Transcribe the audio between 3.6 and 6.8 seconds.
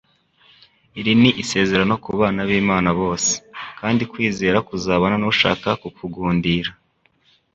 kandi kwizera kuzabana n'ushaka kukugundira.